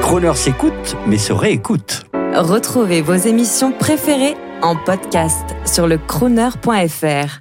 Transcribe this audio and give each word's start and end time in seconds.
Croner 0.00 0.34
s'écoute, 0.34 0.96
mais 1.06 1.18
se 1.18 1.32
réécoute. 1.32 2.04
Retrouvez 2.34 3.02
vos 3.02 3.14
émissions 3.14 3.72
préférées 3.72 4.36
en 4.62 4.76
podcast 4.76 5.44
sur 5.64 5.86
le 5.86 5.98
crooner.fr. 5.98 7.40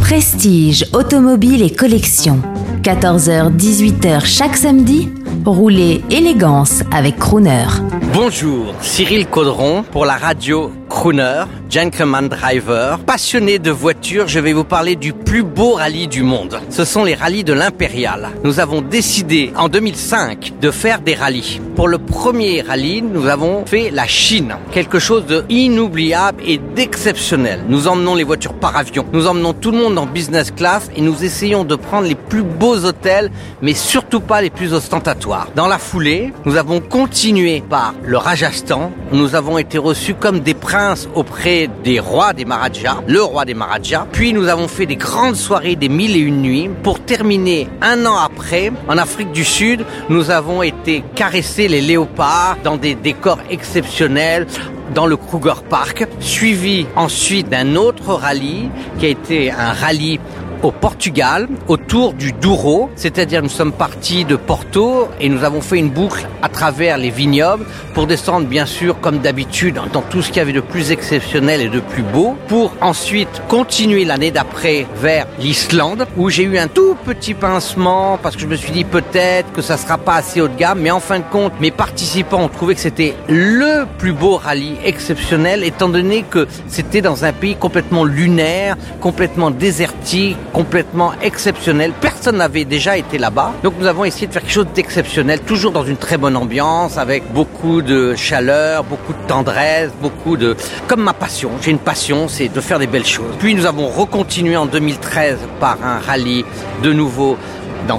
Prestige, 0.00 0.86
automobile 0.92 1.62
et 1.62 1.70
collection. 1.70 2.42
14h-18h 2.82 4.26
chaque 4.26 4.56
samedi. 4.56 5.08
Roulez 5.46 6.02
élégance 6.10 6.82
avec 6.92 7.16
Crooner. 7.16 7.66
Bonjour, 8.12 8.74
Cyril 8.80 9.26
Caudron 9.26 9.82
pour 9.84 10.04
la 10.04 10.16
radio 10.16 10.70
Crooner, 10.88 11.44
gentleman 11.72 12.28
driver, 12.28 12.98
passionné 12.98 13.58
de 13.58 13.70
voitures, 13.70 14.28
je 14.28 14.38
vais 14.38 14.52
vous 14.52 14.62
parler 14.62 14.94
du 14.94 15.14
plus 15.14 15.42
beau 15.42 15.72
rallye 15.72 16.06
du 16.06 16.22
monde. 16.22 16.60
Ce 16.68 16.84
sont 16.84 17.02
les 17.02 17.14
rallyes 17.14 17.44
de 17.44 17.54
l'Impérial. 17.54 18.28
Nous 18.44 18.60
avons 18.60 18.82
décidé 18.82 19.54
en 19.56 19.70
2005 19.70 20.52
de 20.60 20.70
faire 20.70 21.00
des 21.00 21.14
rallyes. 21.14 21.62
Pour 21.74 21.88
le 21.88 21.96
premier 21.96 22.60
rallye, 22.60 23.00
nous 23.00 23.26
avons 23.26 23.64
fait 23.64 23.88
la 23.90 24.06
Chine, 24.06 24.54
quelque 24.70 24.98
chose 24.98 25.24
de 25.24 25.46
inoubliable 25.48 26.42
et 26.46 26.58
d'exceptionnel. 26.58 27.64
Nous 27.66 27.88
emmenons 27.88 28.16
les 28.16 28.24
voitures 28.24 28.52
par 28.52 28.76
avion, 28.76 29.06
nous 29.14 29.26
emmenons 29.26 29.54
tout 29.54 29.70
le 29.70 29.78
monde 29.78 29.96
en 29.96 30.04
business 30.04 30.50
class 30.50 30.90
et 30.94 31.00
nous 31.00 31.24
essayons 31.24 31.64
de 31.64 31.74
prendre 31.74 32.06
les 32.06 32.16
plus 32.16 32.42
beaux 32.42 32.84
hôtels, 32.84 33.30
mais 33.62 33.72
surtout 33.72 34.20
pas 34.20 34.42
les 34.42 34.50
plus 34.50 34.74
ostentatoires. 34.74 35.48
Dans 35.56 35.68
la 35.68 35.78
foulée, 35.78 36.34
nous 36.44 36.56
avons 36.56 36.80
continué 36.80 37.62
par 37.66 37.94
le 38.04 38.18
Rajasthan. 38.18 38.92
Nous 39.10 39.34
avons 39.34 39.56
été 39.56 39.78
reçus 39.78 40.14
comme 40.14 40.40
des 40.40 40.52
princes 40.54 41.08
auprès 41.14 41.61
des 41.82 42.00
rois 42.00 42.32
des 42.32 42.44
Maharajas, 42.44 43.02
le 43.06 43.22
roi 43.22 43.44
des 43.44 43.54
Maharajas. 43.54 44.06
Puis 44.12 44.32
nous 44.32 44.48
avons 44.48 44.68
fait 44.68 44.86
des 44.86 44.96
grandes 44.96 45.36
soirées 45.36 45.76
des 45.76 45.88
mille 45.88 46.16
et 46.16 46.20
une 46.20 46.42
nuits 46.42 46.70
pour 46.82 47.00
terminer 47.00 47.68
un 47.80 48.06
an 48.06 48.16
après, 48.16 48.72
en 48.88 48.98
Afrique 48.98 49.32
du 49.32 49.44
Sud, 49.44 49.84
nous 50.08 50.30
avons 50.30 50.62
été 50.62 51.04
caresser 51.14 51.68
les 51.68 51.80
léopards 51.80 52.58
dans 52.64 52.76
des 52.76 52.94
décors 52.94 53.38
exceptionnels 53.50 54.46
dans 54.94 55.06
le 55.06 55.16
Kruger 55.16 55.62
Park, 55.68 56.06
suivi 56.20 56.86
ensuite 56.96 57.48
d'un 57.48 57.76
autre 57.76 58.14
rallye 58.14 58.68
qui 58.98 59.06
a 59.06 59.08
été 59.08 59.50
un 59.50 59.72
rallye 59.72 60.20
au 60.62 60.70
Portugal, 60.70 61.48
autour 61.68 62.12
du 62.14 62.32
Douro, 62.32 62.90
c'est-à-dire 62.96 63.42
nous 63.42 63.48
sommes 63.48 63.72
partis 63.72 64.24
de 64.24 64.36
Porto 64.36 65.08
et 65.20 65.28
nous 65.28 65.44
avons 65.44 65.60
fait 65.60 65.78
une 65.78 65.90
boucle 65.90 66.26
à 66.42 66.48
travers 66.48 66.98
les 66.98 67.10
vignobles 67.10 67.64
pour 67.94 68.06
descendre 68.06 68.46
bien 68.46 68.66
sûr 68.66 69.00
comme 69.00 69.18
d'habitude 69.18 69.80
dans 69.92 70.02
tout 70.02 70.22
ce 70.22 70.28
qu'il 70.28 70.36
y 70.36 70.40
avait 70.40 70.52
de 70.52 70.60
plus 70.60 70.90
exceptionnel 70.92 71.60
et 71.60 71.68
de 71.68 71.80
plus 71.80 72.02
beau, 72.02 72.36
pour 72.48 72.72
ensuite 72.80 73.42
continuer 73.48 74.04
l'année 74.04 74.30
d'après 74.30 74.86
vers 75.00 75.26
l'Islande 75.38 76.06
où 76.16 76.30
j'ai 76.30 76.44
eu 76.44 76.58
un 76.58 76.68
tout 76.68 76.96
petit 77.04 77.34
pincement 77.34 78.18
parce 78.22 78.36
que 78.36 78.42
je 78.42 78.46
me 78.46 78.56
suis 78.56 78.72
dit 78.72 78.84
peut-être 78.84 79.52
que 79.52 79.62
ça 79.62 79.76
sera 79.76 79.98
pas 79.98 80.14
assez 80.14 80.40
haut 80.40 80.48
de 80.48 80.56
gamme, 80.56 80.80
mais 80.80 80.90
en 80.90 81.00
fin 81.00 81.18
de 81.18 81.24
compte 81.30 81.52
mes 81.60 81.70
participants 81.70 82.42
ont 82.44 82.48
trouvé 82.48 82.74
que 82.74 82.80
c'était 82.80 83.14
le 83.28 83.84
plus 83.98 84.12
beau 84.12 84.36
rallye 84.36 84.76
exceptionnel 84.84 85.64
étant 85.64 85.88
donné 85.88 86.24
que 86.28 86.46
c'était 86.68 87.00
dans 87.00 87.24
un 87.24 87.32
pays 87.32 87.56
complètement 87.56 88.04
lunaire, 88.04 88.76
complètement 89.00 89.50
désertique, 89.50 90.36
complètement 90.52 91.12
exceptionnel. 91.22 91.92
Personne 92.00 92.36
n'avait 92.36 92.64
déjà 92.64 92.96
été 92.96 93.18
là-bas. 93.18 93.52
Donc 93.62 93.74
nous 93.78 93.86
avons 93.86 94.04
essayé 94.04 94.26
de 94.26 94.32
faire 94.32 94.42
quelque 94.42 94.52
chose 94.52 94.66
d'exceptionnel, 94.74 95.40
toujours 95.40 95.72
dans 95.72 95.84
une 95.84 95.96
très 95.96 96.18
bonne 96.18 96.36
ambiance, 96.36 96.98
avec 96.98 97.32
beaucoup 97.32 97.82
de 97.82 98.14
chaleur, 98.14 98.84
beaucoup 98.84 99.12
de 99.12 99.26
tendresse, 99.26 99.90
beaucoup 100.00 100.36
de... 100.36 100.56
Comme 100.86 101.02
ma 101.02 101.14
passion, 101.14 101.50
j'ai 101.60 101.70
une 101.70 101.78
passion, 101.78 102.28
c'est 102.28 102.48
de 102.48 102.60
faire 102.60 102.78
des 102.78 102.86
belles 102.86 103.06
choses. 103.06 103.34
Puis 103.38 103.54
nous 103.54 103.66
avons 103.66 103.88
recontinué 103.88 104.56
en 104.56 104.66
2013 104.66 105.38
par 105.60 105.78
un 105.82 105.98
rallye 105.98 106.44
de 106.82 106.92
nouveau 106.92 107.36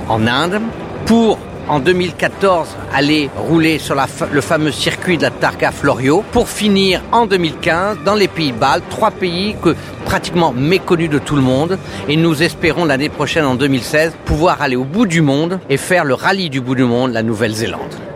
en 0.07 0.27
Inde 0.27 0.61
pour 1.05 1.37
en 1.67 1.79
2014 1.79 2.67
aller 2.93 3.29
rouler 3.35 3.79
sur 3.79 3.95
le 4.31 4.41
fameux 4.41 4.71
circuit 4.71 5.17
de 5.17 5.23
la 5.23 5.31
Targa 5.31 5.71
Florio 5.71 6.23
pour 6.31 6.49
finir 6.49 7.01
en 7.11 7.25
2015 7.25 7.99
dans 8.05 8.15
les 8.15 8.27
pays 8.27 8.51
baltes, 8.51 8.83
trois 8.89 9.11
pays 9.11 9.55
que 9.61 9.75
pratiquement 10.05 10.51
méconnus 10.51 11.09
de 11.09 11.19
tout 11.19 11.35
le 11.35 11.41
monde 11.41 11.77
et 12.07 12.15
nous 12.15 12.43
espérons 12.43 12.85
l'année 12.85 13.09
prochaine 13.09 13.45
en 13.45 13.55
2016 13.55 14.13
pouvoir 14.25 14.61
aller 14.61 14.75
au 14.75 14.83
bout 14.83 15.05
du 15.05 15.21
monde 15.21 15.59
et 15.69 15.77
faire 15.77 16.05
le 16.05 16.13
rallye 16.13 16.49
du 16.49 16.61
bout 16.61 16.75
du 16.75 16.83
monde, 16.83 17.11
la 17.13 17.23
Nouvelle-Zélande. 17.23 18.12